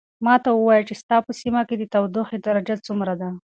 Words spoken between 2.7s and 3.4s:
څومره ده.